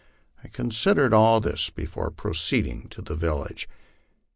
I 0.43 0.47
considered 0.47 1.13
all 1.13 1.39
this 1.39 1.69
before 1.69 2.09
proceeding 2.09 2.89
to 2.89 3.03
the 3.03 3.13
village. 3.15 3.69